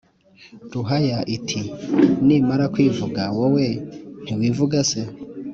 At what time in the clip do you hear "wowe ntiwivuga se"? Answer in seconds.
3.37-5.01